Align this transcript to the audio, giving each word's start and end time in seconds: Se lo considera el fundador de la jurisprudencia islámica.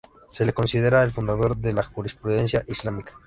Se 0.31 0.47
lo 0.47 0.53
considera 0.55 1.03
el 1.03 1.11
fundador 1.11 1.57
de 1.57 1.73
la 1.73 1.83
jurisprudencia 1.83 2.63
islámica. 2.67 3.19